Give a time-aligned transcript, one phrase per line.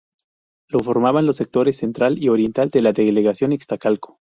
[0.69, 4.17] Lo formaban los sectores central y oriental de la Delegación Iztacalco.